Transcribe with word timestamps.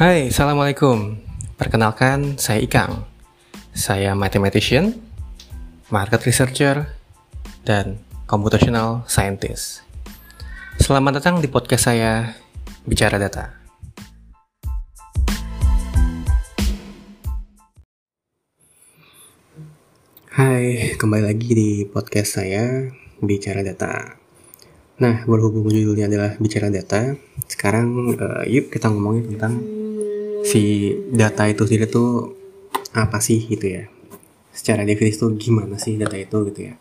Hai, 0.00 0.32
Assalamualaikum. 0.32 1.20
Perkenalkan, 1.60 2.40
saya 2.40 2.64
Ikang. 2.64 3.04
Saya 3.76 4.16
mathematician, 4.16 4.96
market 5.92 6.24
researcher, 6.24 6.88
dan 7.68 8.00
computational 8.24 9.04
scientist. 9.04 9.84
Selamat 10.80 11.20
datang 11.20 11.44
di 11.44 11.52
podcast 11.52 11.92
saya, 11.92 12.32
Bicara 12.88 13.20
Data. 13.20 13.60
Hai, 20.32 20.96
kembali 20.96 21.28
lagi 21.28 21.52
di 21.52 21.70
podcast 21.84 22.40
saya, 22.40 22.88
Bicara 23.20 23.60
Data. 23.60 24.16
Nah, 24.96 25.28
berhubung 25.28 25.68
judulnya 25.68 26.08
adalah 26.08 26.40
Bicara 26.40 26.72
Data, 26.72 27.20
sekarang 27.52 28.16
uh, 28.16 28.48
yuk 28.48 28.72
kita 28.72 28.88
ngomongin 28.88 29.36
tentang 29.36 29.79
si 30.50 30.62
data 31.14 31.46
itu 31.46 31.62
sendiri 31.62 31.86
tuh 31.86 32.34
apa 32.90 33.22
sih 33.22 33.46
gitu 33.46 33.66
ya? 33.70 33.84
Secara 34.50 34.82
definisi 34.82 35.22
tuh 35.22 35.30
gimana 35.38 35.78
sih 35.78 35.94
data 35.94 36.18
itu 36.18 36.42
gitu 36.50 36.60
ya? 36.66 36.74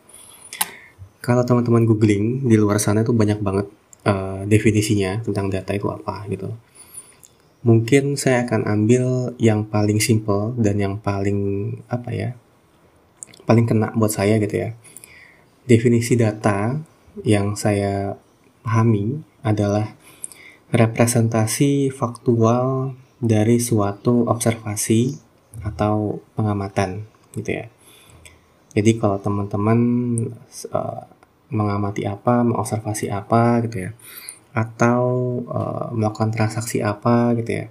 Kalau 1.22 1.46
teman-teman 1.46 1.86
googling 1.86 2.50
di 2.50 2.58
luar 2.58 2.82
sana 2.82 3.06
tuh 3.06 3.14
banyak 3.14 3.38
banget 3.46 3.70
uh, 4.10 4.42
definisinya 4.50 5.22
tentang 5.22 5.54
data 5.54 5.70
itu 5.78 5.86
apa 5.94 6.26
gitu. 6.34 6.50
Mungkin 7.62 8.18
saya 8.18 8.48
akan 8.48 8.66
ambil 8.66 9.36
yang 9.38 9.68
paling 9.68 10.00
simple 10.02 10.56
dan 10.58 10.80
yang 10.80 10.96
paling 10.98 11.76
apa 11.92 12.10
ya 12.16 12.30
paling 13.44 13.68
kena 13.68 13.94
buat 13.94 14.10
saya 14.10 14.40
gitu 14.42 14.56
ya. 14.66 14.70
Definisi 15.70 16.18
data 16.18 16.80
yang 17.22 17.54
saya 17.54 18.18
pahami 18.64 19.22
adalah 19.44 19.94
representasi 20.72 21.90
faktual 21.90 22.96
dari 23.20 23.60
suatu 23.60 24.24
observasi 24.28 25.16
atau 25.64 26.24
pengamatan 26.40 27.04
gitu 27.36 27.52
ya. 27.64 27.66
Jadi 28.74 28.96
kalau 28.96 29.20
teman-teman 29.20 29.80
uh, 30.72 31.04
mengamati 31.50 32.06
apa, 32.06 32.46
mengobservasi 32.46 33.10
apa 33.12 33.66
gitu 33.68 33.90
ya, 33.90 33.92
atau 34.56 35.04
uh, 35.50 35.90
melakukan 35.92 36.32
transaksi 36.32 36.80
apa 36.80 37.34
gitu 37.42 37.52
ya, 37.60 37.66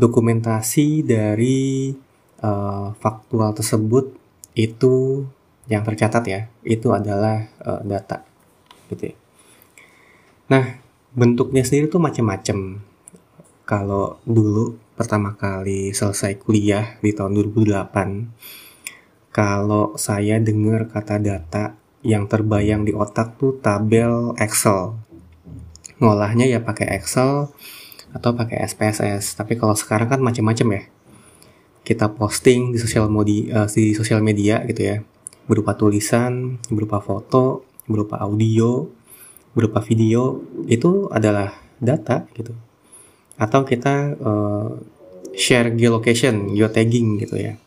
dokumentasi 0.00 1.04
dari 1.04 1.92
uh, 2.42 2.96
faktual 2.98 3.52
tersebut 3.52 4.16
itu 4.56 5.24
yang 5.68 5.84
tercatat 5.84 6.24
ya, 6.24 6.40
itu 6.64 6.90
adalah 6.90 7.46
uh, 7.62 7.84
data 7.84 8.24
gitu 8.90 9.12
ya. 9.12 9.16
Nah, 10.48 10.64
bentuknya 11.12 11.62
sendiri 11.64 11.92
tuh 11.92 12.00
macam-macam 12.00 12.80
kalau 13.64 14.20
dulu 14.28 14.76
pertama 14.94 15.34
kali 15.34 15.90
selesai 15.96 16.36
kuliah 16.38 17.00
di 17.00 17.16
tahun 17.16 17.34
2008 17.34 19.32
kalau 19.34 19.98
saya 19.98 20.38
dengar 20.38 20.86
kata 20.86 21.18
data 21.18 21.74
yang 22.04 22.28
terbayang 22.30 22.86
di 22.86 22.94
otak 22.94 23.40
tuh 23.40 23.58
tabel 23.58 24.36
Excel. 24.38 24.94
Ngolahnya 25.98 26.46
ya 26.46 26.60
pakai 26.62 26.94
Excel 27.00 27.50
atau 28.14 28.30
pakai 28.36 28.62
SPSS 28.62 29.34
tapi 29.34 29.58
kalau 29.58 29.74
sekarang 29.74 30.06
kan 30.06 30.20
macam-macam 30.22 30.78
ya. 30.78 30.82
Kita 31.84 32.12
posting 32.14 32.72
di 32.72 32.78
sosial 32.78 33.10
media 33.10 33.64
uh, 33.64 33.68
di 33.68 33.96
sosial 33.96 34.22
media 34.22 34.62
gitu 34.68 34.80
ya. 34.84 34.96
Berupa 35.50 35.74
tulisan 35.74 36.62
berupa 36.70 37.02
foto 37.02 37.66
berupa 37.84 38.20
audio 38.22 38.88
berupa 39.52 39.84
video 39.84 40.40
itu 40.66 41.08
adalah 41.12 41.52
data 41.78 42.24
gitu 42.32 42.56
atau 43.34 43.66
kita 43.66 44.14
uh, 44.18 44.70
share 45.34 45.74
geolocation, 45.74 46.54
geotagging 46.54 47.18
gitu 47.18 47.34
ya. 47.38 47.58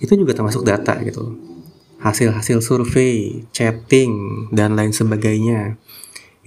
Itu 0.00 0.16
juga 0.16 0.32
termasuk 0.32 0.64
data 0.64 0.96
gitu. 1.04 1.36
Hasil-hasil 1.98 2.62
survei, 2.62 3.44
chatting, 3.50 4.46
dan 4.54 4.78
lain 4.78 4.94
sebagainya 4.94 5.76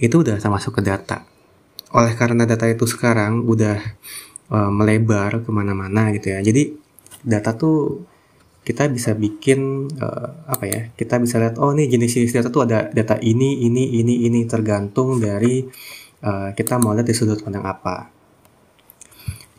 itu 0.00 0.24
udah 0.24 0.40
termasuk 0.40 0.80
ke 0.80 0.82
data. 0.82 1.22
Oleh 1.92 2.16
karena 2.16 2.48
data 2.48 2.66
itu 2.66 2.88
sekarang 2.88 3.44
udah 3.44 3.78
uh, 4.50 4.70
melebar 4.72 5.44
ke 5.44 5.50
mana-mana 5.52 6.10
gitu 6.16 6.32
ya. 6.32 6.40
Jadi 6.40 6.72
data 7.22 7.54
tuh 7.54 8.02
kita 8.64 8.88
bisa 8.88 9.12
bikin 9.12 9.92
uh, 10.00 10.48
apa 10.48 10.64
ya? 10.66 10.80
Kita 10.96 11.20
bisa 11.20 11.36
lihat 11.38 11.60
oh 11.60 11.76
nih 11.76 11.86
jenis-jenis 11.92 12.32
data 12.32 12.48
tuh 12.48 12.64
ada 12.64 12.88
data 12.88 13.20
ini, 13.20 13.62
ini, 13.68 14.00
ini, 14.00 14.24
ini 14.26 14.48
tergantung 14.48 15.20
dari 15.20 15.62
uh, 16.24 16.56
kita 16.56 16.80
mau 16.80 16.96
lihat 16.96 17.06
di 17.06 17.14
sudut 17.14 17.44
pandang 17.44 17.68
apa 17.68 18.11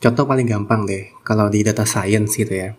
Contoh 0.03 0.27
paling 0.27 0.43
gampang 0.43 0.83
deh, 0.83 1.15
kalau 1.23 1.47
di 1.47 1.63
data 1.63 1.87
science 1.87 2.35
gitu 2.35 2.51
ya. 2.51 2.75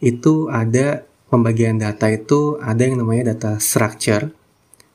Itu 0.00 0.48
ada 0.48 1.04
pembagian 1.28 1.76
data 1.76 2.08
itu 2.08 2.56
ada 2.56 2.88
yang 2.88 3.04
namanya 3.04 3.36
data 3.36 3.60
structure 3.60 4.32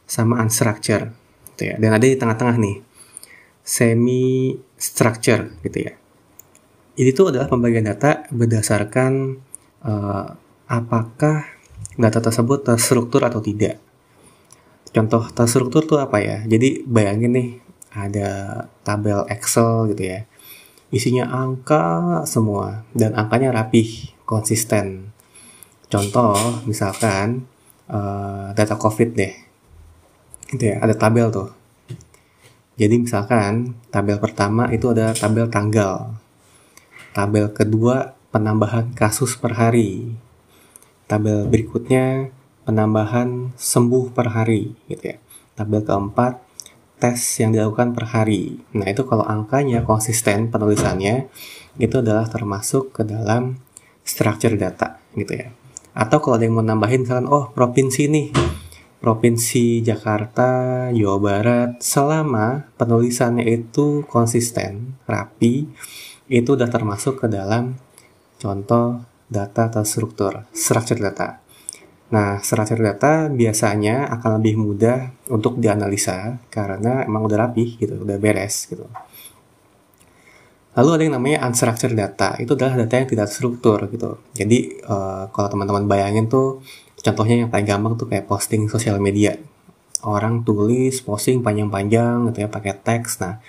sama 0.09 0.41
unstructure 0.41 1.13
gitu 1.53 1.69
ya. 1.69 1.75
Dan 1.77 1.93
ada 1.93 2.01
di 2.09 2.17
tengah-tengah 2.17 2.57
nih 2.57 2.81
semi 3.61 4.57
structure 4.81 5.53
gitu 5.61 5.77
ya. 5.77 5.93
Ini 6.97 7.13
tuh 7.13 7.29
adalah 7.29 7.45
pembagian 7.45 7.85
data 7.85 8.25
berdasarkan 8.33 9.37
uh, 9.85 10.25
apakah 10.65 11.45
data 12.01 12.17
tersebut 12.17 12.65
terstruktur 12.65 13.21
atau 13.21 13.45
tidak. 13.45 13.77
Contoh 14.89 15.29
terstruktur 15.29 15.85
tuh 15.85 16.01
apa 16.01 16.17
ya? 16.17 16.41
Jadi 16.49 16.81
bayangin 16.89 17.37
nih 17.37 17.49
ada 17.93 18.29
tabel 18.81 19.21
Excel 19.29 19.93
gitu 19.93 20.17
ya 20.17 20.25
isinya 20.93 21.25
angka 21.25 22.21
semua 22.29 22.85
dan 22.93 23.17
angkanya 23.17 23.49
rapih, 23.49 24.13
konsisten. 24.29 25.09
Contoh 25.89 26.61
misalkan 26.69 27.49
uh, 27.89 28.53
data 28.53 28.77
COVID 28.77 29.09
deh, 29.17 29.33
itu 30.53 30.63
ya 30.69 30.77
ada 30.85 30.93
tabel 30.93 31.33
tuh. 31.33 31.49
Jadi 32.77 33.01
misalkan 33.01 33.73
tabel 33.89 34.21
pertama 34.21 34.69
itu 34.69 34.93
ada 34.93 35.17
tabel 35.17 35.49
tanggal, 35.49 36.13
tabel 37.13 37.49
kedua 37.49 38.13
penambahan 38.29 38.93
kasus 38.93 39.33
per 39.37 39.57
hari, 39.57 40.13
tabel 41.09 41.49
berikutnya 41.49 42.33
penambahan 42.65 43.53
sembuh 43.57 44.13
per 44.13 44.33
hari, 44.33 44.73
gitu 44.89 45.13
ya. 45.13 45.17
Tabel 45.53 45.85
keempat 45.85 46.52
tes 47.01 47.19
yang 47.41 47.53
dilakukan 47.53 47.93
per 47.95 48.09
hari. 48.11 48.61
Nah, 48.77 48.87
itu 48.89 49.03
kalau 49.05 49.25
angkanya 49.25 49.83
konsisten 49.83 50.49
penulisannya 50.49 51.27
itu 51.81 51.95
adalah 51.99 52.29
termasuk 52.29 52.93
ke 52.93 53.01
dalam 53.07 53.59
structure 54.05 54.55
data 54.57 55.01
gitu 55.17 55.33
ya. 55.33 55.47
Atau 55.93 56.21
kalau 56.21 56.41
ada 56.41 56.45
yang 56.45 56.57
mau 56.57 56.65
nambahin 56.65 57.05
misalkan 57.05 57.29
oh 57.29 57.53
provinsi 57.53 58.09
nih 58.09 58.27
Provinsi 59.03 59.83
Jakarta, 59.83 60.87
Jawa 60.95 61.19
Barat 61.19 61.83
selama 61.83 62.71
penulisannya 62.79 63.43
itu 63.51 64.07
konsisten, 64.07 64.95
rapi, 65.03 65.67
itu 66.31 66.49
udah 66.55 66.71
termasuk 66.71 67.19
ke 67.19 67.27
dalam 67.27 67.75
contoh 68.39 69.03
data 69.27 69.67
terstruktur, 69.67 70.47
structure 70.55 71.03
data. 71.03 71.42
Nah, 72.13 72.37
structure 72.45 72.77
data 72.77 73.25
biasanya 73.25 74.05
akan 74.05 74.37
lebih 74.37 74.61
mudah 74.61 75.09
untuk 75.33 75.57
dianalisa 75.57 76.37
karena 76.53 77.01
emang 77.09 77.25
udah 77.25 77.49
rapi 77.49 77.81
gitu, 77.81 78.05
udah 78.05 78.21
beres 78.21 78.69
gitu. 78.69 78.85
Lalu 80.77 80.89
ada 80.93 81.01
yang 81.09 81.15
namanya 81.17 81.37
unstructured 81.49 81.97
data, 81.97 82.37
itu 82.37 82.53
adalah 82.53 82.85
data 82.85 83.01
yang 83.01 83.09
tidak 83.09 83.27
struktur 83.33 83.89
gitu. 83.89 84.21
Jadi 84.37 84.77
uh, 84.85 85.25
kalau 85.33 85.49
teman-teman 85.49 85.89
bayangin 85.89 86.29
tuh, 86.29 86.61
contohnya 87.01 87.45
yang 87.45 87.49
paling 87.49 87.65
gampang 87.65 87.93
tuh 87.97 88.05
kayak 88.05 88.29
posting 88.29 88.69
sosial 88.69 89.01
media. 89.01 89.33
Orang 90.05 90.45
tulis, 90.45 91.01
posting 91.01 91.41
panjang-panjang 91.41 92.29
gitu 92.29 92.45
ya, 92.45 92.49
pakai 92.49 92.77
teks. 92.77 93.21
Nah, 93.25 93.41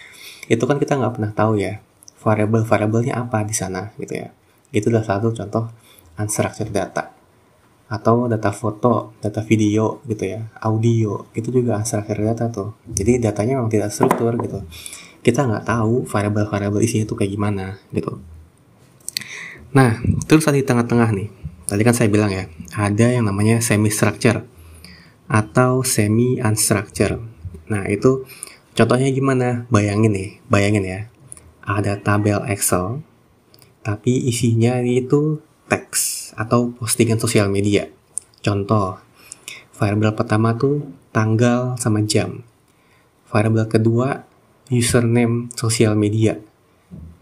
itu 0.48 0.64
kan 0.64 0.80
kita 0.80 0.96
nggak 0.96 1.20
pernah 1.20 1.32
tahu 1.36 1.60
ya, 1.60 1.84
variabel-variabelnya 2.24 3.28
apa 3.28 3.44
di 3.44 3.52
sana 3.52 3.92
gitu 4.00 4.24
ya. 4.24 4.28
Itu 4.72 4.88
adalah 4.88 5.04
satu 5.04 5.32
contoh 5.36 5.68
unstructured 6.16 6.72
data 6.72 7.13
atau 7.84 8.26
data 8.26 8.48
foto, 8.50 9.12
data 9.20 9.44
video 9.44 10.00
gitu 10.08 10.24
ya, 10.24 10.40
audio 10.64 11.28
itu 11.36 11.52
juga 11.52 11.76
unstructured 11.80 12.24
data 12.24 12.48
tuh. 12.48 12.72
Jadi 12.88 13.20
datanya 13.20 13.60
memang 13.60 13.68
tidak 13.68 13.92
struktur 13.92 14.32
gitu. 14.40 14.64
Kita 15.24 15.44
nggak 15.44 15.68
tahu 15.68 16.04
variabel-variabel 16.08 16.80
isinya 16.84 17.04
itu 17.04 17.16
kayak 17.16 17.32
gimana 17.32 17.66
gitu. 17.92 18.20
Nah, 19.74 20.00
terus 20.30 20.46
tadi 20.46 20.62
tengah-tengah 20.62 21.10
nih, 21.12 21.28
tadi 21.68 21.82
kan 21.82 21.94
saya 21.96 22.08
bilang 22.08 22.30
ya, 22.32 22.48
ada 22.72 23.06
yang 23.10 23.26
namanya 23.26 23.60
semi 23.60 23.90
structure 23.92 24.46
atau 25.28 25.82
semi 25.84 26.40
unstructure. 26.40 27.20
Nah 27.68 27.84
itu 27.88 28.24
contohnya 28.76 29.08
gimana? 29.12 29.68
Bayangin 29.72 30.12
nih, 30.12 30.30
bayangin 30.48 30.84
ya, 30.84 31.00
ada 31.64 31.96
tabel 32.00 32.44
Excel, 32.48 33.00
tapi 33.84 34.24
isinya 34.28 34.80
itu 34.80 35.40
teks 35.68 36.23
atau 36.34 36.74
postingan 36.74 37.18
sosial 37.18 37.50
media. 37.50 37.88
Contoh, 38.44 39.00
variabel 39.78 40.12
pertama 40.14 40.54
tuh 40.54 40.84
tanggal 41.14 41.78
sama 41.78 42.02
jam. 42.04 42.42
Variabel 43.30 43.66
kedua 43.66 44.26
username 44.70 45.50
sosial 45.54 45.94
media. 45.98 46.38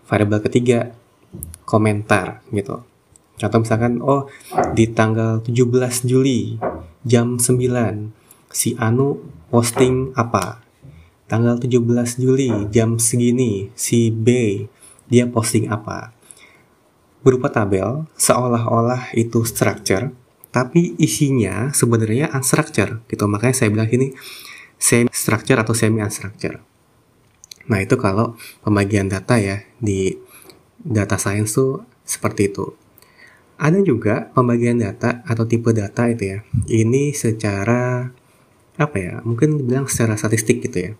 variabel 0.02 0.44
ketiga 0.44 0.92
komentar 1.64 2.44
gitu 2.52 2.84
contoh 3.40 3.58
misalkan 3.64 4.04
oh 4.04 4.28
di 4.76 4.92
tanggal 4.92 5.40
17 5.40 6.04
Juli 6.04 6.60
jam 7.02 7.40
9 7.40 7.56
si 8.52 8.76
Anu 8.76 9.16
posting 9.48 10.12
apa 10.12 10.60
tanggal 11.32 11.56
17 11.56 12.20
Juli 12.20 12.68
jam 12.68 13.00
segini 13.00 13.72
si 13.72 14.12
B 14.12 14.28
dia 15.08 15.24
posting 15.24 15.72
apa 15.72 16.12
berupa 17.22 17.48
tabel 17.48 18.06
seolah-olah 18.18 19.14
itu 19.14 19.46
structure 19.46 20.10
tapi 20.52 20.92
isinya 21.00 21.72
sebenarnya 21.72 22.28
unstructure 22.36 23.00
gitu. 23.08 23.24
Makanya 23.24 23.56
saya 23.56 23.72
bilang 23.72 23.88
ini 23.88 24.12
semi 24.76 25.08
structure 25.08 25.56
atau 25.56 25.72
semi 25.72 26.02
unstructure 26.04 26.60
nah 27.70 27.78
itu 27.78 27.94
kalau 27.94 28.34
pembagian 28.66 29.06
data 29.06 29.38
ya 29.38 29.62
di 29.78 30.18
data 30.82 31.14
science 31.14 31.54
tuh 31.54 31.86
seperti 32.02 32.50
itu. 32.50 32.74
Ada 33.62 33.78
juga 33.86 34.34
pembagian 34.34 34.82
data 34.82 35.22
atau 35.22 35.46
tipe 35.46 35.70
data 35.70 36.10
itu 36.10 36.34
ya. 36.34 36.38
Ini 36.66 37.14
secara 37.14 38.10
apa 38.74 38.96
ya 38.98 39.22
mungkin 39.22 39.62
bilang 39.62 39.86
secara 39.86 40.18
statistik 40.18 40.66
gitu 40.66 40.90
ya. 40.90 40.92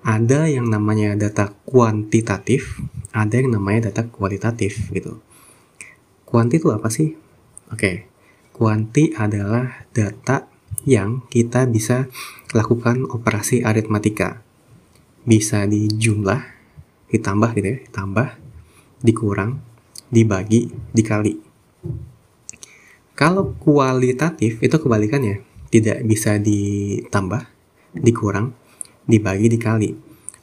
Ada 0.00 0.48
yang 0.48 0.72
namanya 0.72 1.12
data 1.18 1.52
kuantitatif 1.68 2.80
ada 3.12 3.34
yang 3.40 3.50
namanya 3.56 3.90
data 3.90 4.06
kualitatif 4.08 4.92
gitu 4.92 5.18
kuanti 6.28 6.60
itu 6.60 6.68
apa 6.68 6.92
sih 6.92 7.16
oke 7.72 8.04
kuanti 8.52 9.16
adalah 9.16 9.88
data 9.96 10.58
yang 10.84 11.24
kita 11.28 11.66
bisa 11.66 12.06
lakukan 12.56 13.08
operasi 13.08 13.60
aritmatika. 13.60 14.40
Bisa 15.28 15.68
dijumlah, 15.68 16.40
ditambah 17.12 17.50
gitu 17.54 17.66
ya, 17.68 17.78
ditambah, 17.84 18.28
dikurang, 19.04 19.60
dibagi, 20.08 20.72
dikali. 20.96 21.38
Kalau 23.18 23.52
kualitatif 23.58 24.62
itu 24.62 24.76
kebalikannya, 24.78 25.42
tidak 25.68 26.06
bisa 26.06 26.38
ditambah, 26.38 27.44
dikurang, 27.92 28.54
dibagi, 29.04 29.52
dikali. 29.52 29.90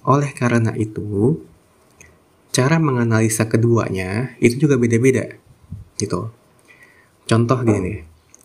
Oleh 0.06 0.30
karena 0.38 0.76
itu, 0.78 1.40
cara 2.54 2.78
menganalisa 2.78 3.50
keduanya 3.50 4.38
itu 4.38 4.68
juga 4.68 4.78
beda-beda, 4.78 5.34
gitu. 6.00 6.32
Contoh 7.26 7.58
gini 7.66 7.80
nih, 7.82 7.98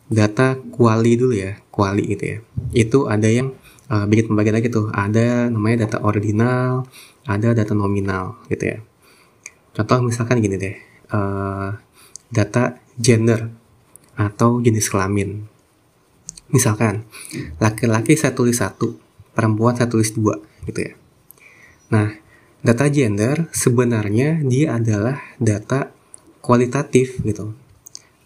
data 0.08 0.56
kuali 0.56 1.14
dulu 1.14 1.36
ya, 1.36 1.60
kuali 1.68 2.08
gitu 2.10 2.24
ya. 2.24 2.38
Itu 2.72 2.98
ada 3.06 3.28
yang 3.28 3.52
uh, 3.92 4.08
bikin 4.08 4.32
pembagian 4.32 4.56
lagi 4.56 4.72
tuh. 4.72 4.88
Ada 4.90 5.52
namanya 5.52 5.86
data 5.86 6.00
ordinal, 6.00 6.88
ada 7.28 7.52
data 7.52 7.72
nominal 7.76 8.40
gitu 8.48 8.64
ya. 8.64 8.78
Contoh 9.76 10.02
misalkan 10.02 10.42
gini 10.42 10.56
deh, 10.56 10.76
uh, 11.14 11.76
data 12.32 12.80
gender 12.96 13.50
atau 14.16 14.58
jenis 14.58 14.90
kelamin. 14.90 15.46
Misalkan 16.50 17.06
laki-laki 17.62 18.18
saya 18.18 18.34
tulis 18.34 18.58
satu, 18.58 18.98
perempuan 19.36 19.78
saya 19.78 19.86
tulis 19.86 20.10
dua 20.10 20.42
gitu 20.66 20.90
ya. 20.90 20.92
Nah, 21.94 22.10
data 22.60 22.90
gender 22.90 23.46
sebenarnya 23.54 24.42
dia 24.42 24.74
adalah 24.76 25.22
data 25.38 25.94
kualitatif 26.40 27.20
gitu 27.24 27.54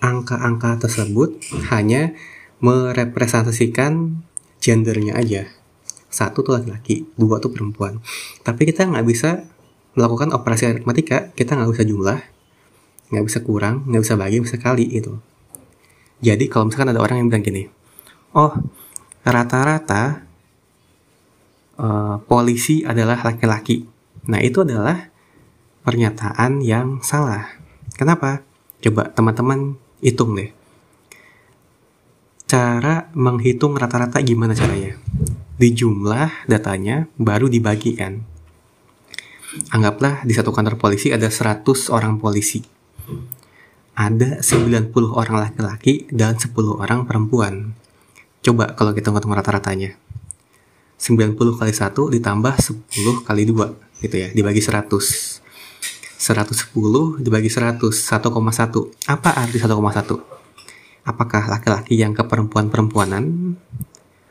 angka-angka 0.05 0.85
tersebut 0.85 1.41
hanya 1.73 2.13
merepresentasikan 2.61 4.21
gendernya 4.61 5.17
aja. 5.17 5.49
Satu 6.13 6.45
tuh 6.45 6.61
laki-laki, 6.61 7.09
dua 7.17 7.41
tuh 7.41 7.51
perempuan. 7.51 8.05
Tapi 8.45 8.69
kita 8.69 8.85
nggak 8.85 9.07
bisa 9.09 9.49
melakukan 9.97 10.37
operasi 10.37 10.69
aritmatika, 10.69 11.33
kita 11.33 11.57
nggak 11.57 11.73
bisa 11.73 11.85
jumlah, 11.89 12.21
nggak 13.11 13.25
bisa 13.25 13.39
kurang, 13.41 13.89
nggak 13.89 14.03
bisa 14.05 14.15
bagi, 14.21 14.39
bisa 14.45 14.57
kali 14.61 14.85
itu. 14.93 15.17
Jadi 16.21 16.47
kalau 16.53 16.69
misalkan 16.69 16.93
ada 16.93 17.01
orang 17.03 17.25
yang 17.25 17.29
bilang 17.33 17.45
gini, 17.45 17.65
oh 18.37 18.53
rata-rata 19.25 20.25
uh, 21.81 22.17
polisi 22.29 22.85
adalah 22.85 23.19
laki-laki. 23.25 23.89
Nah 24.31 24.41
itu 24.41 24.63
adalah 24.63 25.11
pernyataan 25.85 26.63
yang 26.65 27.03
salah. 27.05 27.64
Kenapa? 27.95 28.43
Coba 28.83 29.09
teman-teman 29.15 29.79
hitung 30.03 30.35
deh. 30.35 30.51
Cara 32.45 33.09
menghitung 33.15 33.79
rata-rata 33.79 34.21
gimana 34.21 34.53
caranya? 34.53 34.99
Dijumlah 35.57 36.51
datanya, 36.51 37.07
baru 37.17 37.47
dibagikan. 37.47 38.27
Anggaplah 39.71 40.27
di 40.27 40.35
satu 40.35 40.51
kantor 40.51 40.75
polisi 40.77 41.15
ada 41.15 41.31
100 41.31 41.63
orang 41.95 42.19
polisi. 42.19 42.67
Ada 43.95 44.43
90 44.43 44.91
orang 45.15 45.39
laki-laki 45.39 46.11
dan 46.11 46.35
10 46.35 46.51
orang 46.75 47.07
perempuan. 47.07 47.79
Coba 48.43 48.75
kalau 48.75 48.91
kita 48.91 49.15
ngitung 49.15 49.31
rata-ratanya. 49.31 49.95
90 50.99 51.39
kali 51.39 51.71
1 51.71 51.95
ditambah 52.19 52.55
10 52.59 53.23
kali 53.23 53.43
2 53.47 54.03
gitu 54.03 54.17
ya, 54.19 54.29
dibagi 54.35 54.59
100. 54.59 55.44
110 56.25 57.21
dibagi 57.21 57.53
100, 57.53 57.85
1,1. 57.85 58.33
Apa 59.13 59.31
arti 59.37 59.61
1,1? 59.61 59.77
Apakah 61.05 61.53
laki-laki 61.53 62.01
yang 62.01 62.17
ke 62.17 62.25
perempuan-perempuanan 62.25 63.53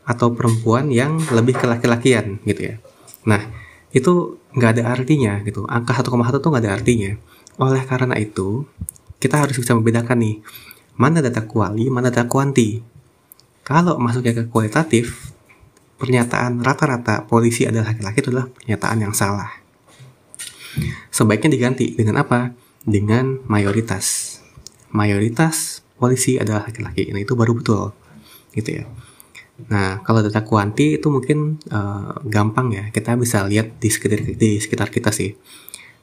atau 0.02 0.34
perempuan 0.34 0.90
yang 0.90 1.22
lebih 1.30 1.54
ke 1.54 1.70
laki-lakian 1.70 2.42
gitu 2.50 2.74
ya. 2.74 2.76
Nah, 3.30 3.46
itu 3.94 4.42
nggak 4.58 4.82
ada 4.82 4.84
artinya 4.98 5.40
gitu. 5.46 5.70
Angka 5.70 6.02
1,1 6.02 6.42
tuh 6.42 6.50
nggak 6.50 6.64
ada 6.66 6.74
artinya. 6.74 7.14
Oleh 7.62 7.86
karena 7.86 8.18
itu, 8.18 8.66
kita 9.22 9.46
harus 9.46 9.54
bisa 9.54 9.78
membedakan 9.78 10.18
nih, 10.18 10.42
mana 10.98 11.22
data 11.22 11.46
kuali, 11.46 11.94
mana 11.94 12.10
data 12.10 12.26
kuanti. 12.26 12.82
Kalau 13.62 14.02
masuknya 14.02 14.34
ke 14.34 14.44
kualitatif, 14.50 15.32
pernyataan 16.02 16.60
rata-rata 16.60 17.30
polisi 17.30 17.64
adalah 17.70 17.94
laki-laki 17.94 18.20
itu 18.20 18.30
adalah 18.34 18.50
pernyataan 18.52 18.98
yang 19.08 19.14
salah 19.16 19.63
Sebaiknya 21.14 21.54
diganti 21.54 21.94
dengan 21.94 22.22
apa? 22.24 22.54
Dengan 22.84 23.42
mayoritas. 23.48 24.38
Mayoritas 24.94 25.82
polisi 25.98 26.38
adalah 26.38 26.68
laki-laki. 26.70 27.10
Nah, 27.14 27.22
itu 27.22 27.34
baru 27.34 27.56
betul. 27.56 27.96
Gitu 28.54 28.82
ya. 28.82 28.86
Nah, 29.70 30.02
kalau 30.02 30.26
data 30.26 30.42
kuanti 30.42 30.98
itu 30.98 31.08
mungkin 31.08 31.62
uh, 31.70 32.20
gampang 32.26 32.74
ya. 32.74 32.84
Kita 32.90 33.14
bisa 33.16 33.46
lihat 33.46 33.78
di 33.78 33.90
sekitar 33.90 34.20
di 34.36 34.58
sekitar 34.58 34.90
kita 34.90 35.14
sih. 35.14 35.34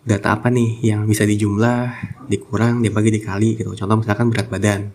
Data 0.01 0.33
apa 0.33 0.49
nih 0.49 0.81
yang 0.81 1.05
bisa 1.05 1.29
dijumlah, 1.29 1.93
dikurang, 2.31 2.81
dibagi, 2.81 3.13
dikali 3.13 3.61
gitu. 3.61 3.77
Contoh 3.77 4.01
misalkan 4.01 4.33
berat 4.33 4.49
badan, 4.49 4.89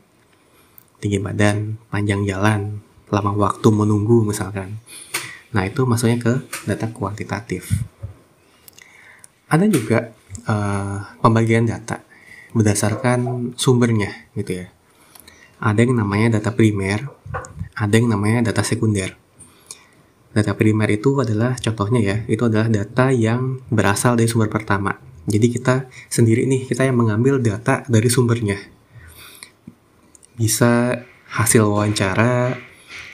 tinggi 0.98 1.22
badan, 1.22 1.78
panjang 1.94 2.26
jalan, 2.26 2.82
lama 3.14 3.32
waktu 3.38 3.68
menunggu 3.70 4.26
misalkan. 4.26 4.82
Nah, 5.54 5.64
itu 5.64 5.86
masuknya 5.86 6.18
ke 6.18 6.34
data 6.66 6.90
kuantitatif. 6.90 7.70
Ada 9.56 9.72
juga 9.72 10.12
uh, 10.52 11.16
pembagian 11.24 11.64
data 11.64 12.04
berdasarkan 12.52 13.52
sumbernya 13.56 14.12
gitu 14.36 14.60
ya. 14.64 14.68
Ada 15.64 15.88
yang 15.88 15.96
namanya 15.96 16.40
data 16.40 16.52
primer, 16.52 17.08
ada 17.72 17.96
yang 17.96 18.12
namanya 18.12 18.52
data 18.52 18.68
sekunder. 18.68 19.16
Data 20.36 20.52
primer 20.60 20.92
itu 20.92 21.16
adalah 21.24 21.56
contohnya 21.56 22.04
ya, 22.04 22.18
itu 22.28 22.44
adalah 22.44 22.68
data 22.68 23.16
yang 23.16 23.64
berasal 23.72 24.20
dari 24.20 24.28
sumber 24.28 24.52
pertama. 24.52 25.00
Jadi 25.24 25.48
kita 25.48 25.88
sendiri 26.12 26.44
nih, 26.44 26.68
kita 26.68 26.84
yang 26.84 27.00
mengambil 27.00 27.40
data 27.40 27.88
dari 27.88 28.12
sumbernya. 28.12 28.60
Bisa 30.36 31.00
hasil 31.32 31.64
wawancara, 31.64 32.60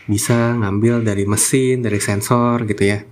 bisa 0.10 0.58
ngambil 0.58 1.06
dari 1.06 1.30
mesin, 1.30 1.86
dari 1.86 2.02
sensor 2.02 2.66
gitu 2.66 2.90
ya. 2.90 3.06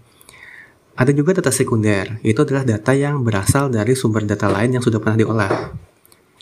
Ada 1.00 1.16
juga 1.16 1.32
data 1.32 1.48
sekunder, 1.48 2.20
itu 2.28 2.44
adalah 2.44 2.68
data 2.68 2.92
yang 2.92 3.24
berasal 3.24 3.72
dari 3.72 3.96
sumber 3.96 4.28
data 4.28 4.52
lain 4.52 4.76
yang 4.76 4.84
sudah 4.84 5.00
pernah 5.00 5.16
diolah. 5.16 5.72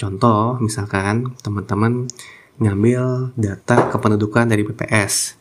Contoh, 0.01 0.57
misalkan 0.57 1.37
teman-teman 1.45 2.09
ngambil 2.57 3.37
data 3.37 3.93
kependudukan 3.93 4.49
dari 4.49 4.65
BPS, 4.65 5.37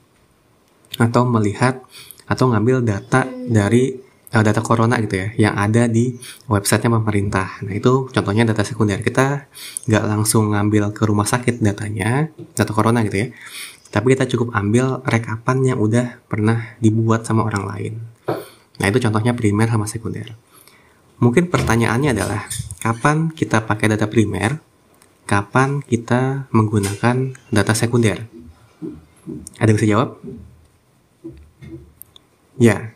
atau 1.00 1.25
melihat 1.25 1.80
atau 2.28 2.52
ngambil 2.52 2.85
data 2.85 3.25
dari 3.49 3.96
uh, 4.37 4.44
data 4.44 4.61
corona 4.61 5.00
gitu 5.00 5.16
ya, 5.16 5.49
yang 5.49 5.54
ada 5.56 5.88
di 5.88 6.12
websitenya 6.44 7.00
pemerintah. 7.00 7.64
Nah 7.64 7.73
itu 7.73 8.12
contohnya 8.12 8.44
data 8.44 8.68
sekunder. 8.68 9.00
Kita 9.00 9.49
nggak 9.88 10.04
langsung 10.12 10.52
ngambil 10.52 10.92
ke 10.92 11.08
rumah 11.08 11.25
sakit 11.25 11.64
datanya, 11.64 12.28
data 12.52 12.73
corona 12.76 13.00
gitu 13.00 13.16
ya, 13.16 13.28
tapi 13.88 14.12
kita 14.12 14.28
cukup 14.28 14.52
ambil 14.52 15.00
rekapan 15.08 15.64
yang 15.64 15.80
udah 15.80 16.20
pernah 16.28 16.76
dibuat 16.85 17.25
sama 17.25 17.49
orang 17.49 17.64
lain. 17.64 18.15
Nah 18.80 18.87
itu 18.92 18.99
contohnya 19.00 19.33
primer 19.33 19.68
sama 19.68 19.88
sekunder. 19.88 20.37
Mungkin 21.16 21.49
pertanyaannya 21.49 22.12
adalah 22.12 22.45
kapan 22.85 23.33
kita 23.33 23.64
pakai 23.64 23.97
data 23.97 24.04
primer, 24.04 24.61
kapan 25.25 25.80
kita 25.80 26.50
menggunakan 26.52 27.33
data 27.49 27.73
sekunder? 27.73 28.28
Ada 29.56 29.68
yang 29.73 29.78
bisa 29.80 29.88
jawab? 29.88 30.09
Ya, 32.61 32.92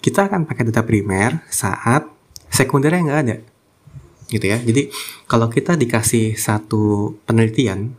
kita 0.00 0.28
akan 0.28 0.48
pakai 0.48 0.68
data 0.72 0.84
primer 0.84 1.44
saat 1.52 2.08
sekundernya 2.48 3.04
nggak 3.04 3.22
ada. 3.28 3.36
gitu 4.28 4.44
ya. 4.44 4.60
Jadi 4.60 4.92
kalau 5.24 5.48
kita 5.48 5.72
dikasih 5.72 6.36
satu 6.36 7.16
penelitian, 7.24 7.96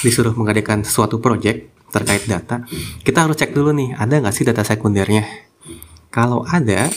disuruh 0.00 0.32
mengadakan 0.32 0.80
suatu 0.80 1.20
project 1.20 1.68
terkait 1.92 2.24
data, 2.24 2.64
kita 3.04 3.28
harus 3.28 3.36
cek 3.36 3.52
dulu 3.52 3.76
nih, 3.76 3.92
ada 4.00 4.16
nggak 4.20 4.32
sih 4.32 4.48
data 4.48 4.64
sekundernya? 4.64 5.24
Kalau 6.16 6.48
ada, 6.48 6.88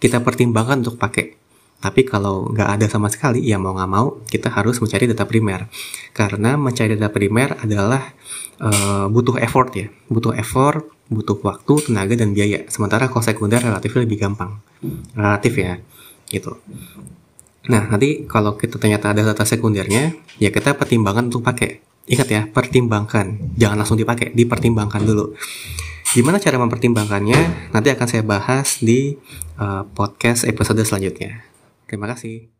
kita 0.00 0.24
pertimbangkan 0.24 0.80
untuk 0.80 0.96
pakai. 0.96 1.36
Tapi 1.84 2.00
kalau 2.08 2.48
nggak 2.48 2.80
ada 2.80 2.86
sama 2.88 3.12
sekali, 3.12 3.44
ya 3.44 3.60
mau 3.60 3.76
nggak 3.76 3.90
mau 3.92 4.24
kita 4.24 4.48
harus 4.48 4.80
mencari 4.80 5.04
data 5.04 5.28
primer. 5.28 5.68
Karena 6.16 6.56
mencari 6.56 6.96
data 6.96 7.12
primer 7.12 7.60
adalah 7.60 8.16
uh, 8.64 9.04
butuh 9.12 9.36
effort 9.36 9.68
ya, 9.76 9.92
butuh 10.08 10.32
effort, 10.32 10.88
butuh 11.12 11.36
waktu, 11.44 11.92
tenaga 11.92 12.16
dan 12.16 12.32
biaya. 12.32 12.64
Sementara 12.72 13.12
kalau 13.12 13.20
sekunder 13.20 13.60
relatif 13.60 13.92
lebih 14.00 14.16
gampang, 14.16 14.64
relatif 15.12 15.60
ya, 15.60 15.76
gitu. 16.32 16.56
Nah 17.68 17.92
nanti 17.92 18.24
kalau 18.24 18.56
kita 18.56 18.80
ternyata 18.80 19.12
ada 19.12 19.20
data 19.20 19.44
sekundernya, 19.44 20.16
ya 20.40 20.48
kita 20.48 20.72
pertimbangkan 20.72 21.28
untuk 21.28 21.44
pakai. 21.44 21.84
Ingat 22.08 22.28
ya, 22.32 22.42
pertimbangkan, 22.48 23.56
jangan 23.60 23.76
langsung 23.80 24.00
dipakai, 24.00 24.32
dipertimbangkan 24.32 25.04
dulu. 25.04 25.36
Gimana 26.14 26.38
cara 26.38 26.62
mempertimbangkannya? 26.62 27.74
Nanti 27.74 27.90
akan 27.90 28.06
saya 28.06 28.22
bahas 28.22 28.78
di 28.78 29.18
uh, 29.58 29.82
podcast 29.98 30.46
episode 30.46 30.78
selanjutnya. 30.86 31.42
Terima 31.90 32.06
kasih. 32.06 32.53